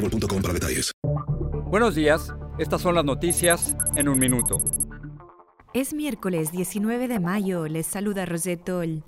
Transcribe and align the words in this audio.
boostmobile.com 0.00 0.42
para 0.42 0.54
detalles. 0.54 0.92
Buenos 1.66 1.94
días, 1.94 2.34
estas 2.58 2.82
son 2.82 2.94
las 2.94 3.04
noticias 3.04 3.76
en 3.96 4.08
un 4.08 4.18
minuto. 4.18 4.58
Es 5.72 5.94
miércoles 5.94 6.50
19 6.50 7.06
de 7.06 7.20
mayo, 7.20 7.68
les 7.68 7.86
saluda 7.86 8.26
Rosetol. 8.26 9.04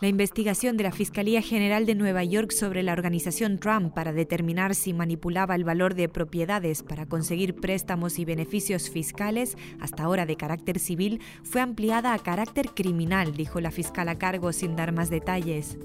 La 0.00 0.08
investigación 0.08 0.76
de 0.76 0.82
la 0.82 0.90
Fiscalía 0.90 1.42
General 1.42 1.86
de 1.86 1.94
Nueva 1.94 2.24
York 2.24 2.50
sobre 2.50 2.82
la 2.82 2.92
organización 2.92 3.60
Trump 3.60 3.94
para 3.94 4.12
determinar 4.12 4.74
si 4.74 4.92
manipulaba 4.92 5.54
el 5.54 5.62
valor 5.62 5.94
de 5.94 6.08
propiedades 6.08 6.82
para 6.82 7.06
conseguir 7.06 7.54
préstamos 7.54 8.18
y 8.18 8.24
beneficios 8.24 8.90
fiscales, 8.90 9.56
hasta 9.80 10.02
ahora 10.02 10.26
de 10.26 10.36
carácter 10.36 10.80
civil, 10.80 11.20
fue 11.44 11.60
ampliada 11.60 12.14
a 12.14 12.18
carácter 12.18 12.70
criminal, 12.70 13.36
dijo 13.36 13.60
la 13.60 13.70
fiscal 13.70 14.08
a 14.08 14.18
cargo 14.18 14.52
sin 14.52 14.74
dar 14.74 14.90
más 14.90 15.08
detalles. 15.08 15.78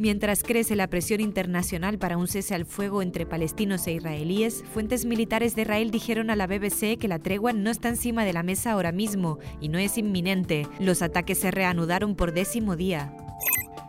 Mientras 0.00 0.44
crece 0.44 0.76
la 0.76 0.86
presión 0.86 1.20
internacional 1.20 1.98
para 1.98 2.16
un 2.16 2.28
cese 2.28 2.54
al 2.54 2.66
fuego 2.66 3.02
entre 3.02 3.26
palestinos 3.26 3.84
e 3.88 3.94
israelíes, 3.94 4.62
fuentes 4.72 5.04
militares 5.04 5.56
de 5.56 5.62
Israel 5.62 5.90
dijeron 5.90 6.30
a 6.30 6.36
la 6.36 6.46
BBC 6.46 6.96
que 7.00 7.08
la 7.08 7.18
tregua 7.18 7.52
no 7.52 7.68
está 7.68 7.88
encima 7.88 8.24
de 8.24 8.32
la 8.32 8.44
mesa 8.44 8.70
ahora 8.70 8.92
mismo 8.92 9.40
y 9.60 9.68
no 9.68 9.78
es 9.78 9.98
inminente. 9.98 10.68
Los 10.78 11.02
ataques 11.02 11.38
se 11.40 11.50
reanudaron 11.50 12.14
por 12.14 12.32
décimo 12.32 12.76
día. 12.76 13.12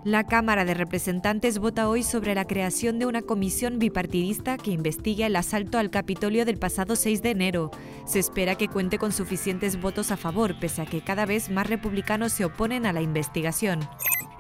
La 0.04 0.24
Cámara 0.24 0.66
de 0.66 0.74
Representantes 0.74 1.60
vota 1.60 1.88
hoy 1.88 2.02
sobre 2.02 2.34
la 2.34 2.46
creación 2.46 2.98
de 2.98 3.06
una 3.06 3.22
comisión 3.22 3.78
bipartidista 3.78 4.58
que 4.58 4.72
investigue 4.72 5.28
el 5.28 5.36
asalto 5.36 5.78
al 5.78 5.92
Capitolio 5.92 6.44
del 6.44 6.58
pasado 6.58 6.96
6 6.96 7.22
de 7.22 7.30
enero. 7.30 7.70
Se 8.06 8.18
espera 8.18 8.56
que 8.56 8.68
cuente 8.68 8.98
con 8.98 9.12
suficientes 9.12 9.80
votos 9.80 10.10
a 10.10 10.18
favor, 10.18 10.58
pese 10.58 10.82
a 10.82 10.86
que 10.88 11.02
cada 11.02 11.28
vez 11.28 11.52
más 11.52 11.68
republicanos 11.68 12.32
se 12.32 12.46
oponen 12.46 12.88
a 12.88 12.94
la 12.94 13.02
investigación. 13.02 13.82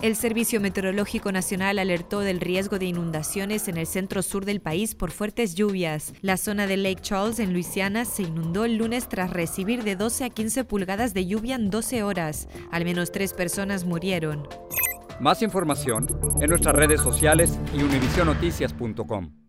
El 0.02 0.16
Servicio 0.16 0.61
Meteorológico 0.61 1.33
Nacional 1.33 1.78
alertó 1.78 2.22
del 2.22 2.39
riesgo 2.39 2.80
de 2.80 2.86
inundaciones 2.86 3.67
en 3.67 3.75
el 3.75 3.86
centro 3.86 4.22
sur 4.22 4.45
del 4.45 4.61
país 4.61 4.95
por 4.95 5.11
fuertes 5.11 5.55
lluvias. 5.55 6.14
La 6.22 6.38
zona 6.38 6.67
de 6.67 6.78
Lake 6.78 7.02
Charles 7.02 7.39
en 7.39 7.52
Luisiana 7.52 8.05
se 8.05 8.23
inundó 8.23 8.64
el 8.64 8.77
lunes 8.77 9.09
tras 9.09 9.30
recibir 9.30 9.83
de 9.83 9.97
12 9.97 10.23
a 10.23 10.30
15 10.30 10.64
pulgadas 10.64 11.14
de 11.14 11.25
lluvia 11.25 11.55
en 11.55 11.70
12 11.70 12.03
horas. 12.03 12.47
Al 12.72 12.86
menos 12.86 13.11
tres 13.11 13.33
personas 13.33 13.83
murieron. 13.83 14.47
Más 15.20 15.42
información 15.42 16.08
en 16.39 16.50
nuestras 16.50 16.75
redes 16.75 17.02
sociales 17.02 17.59
y 17.77 17.83
univisionoticias.com. 17.83 19.48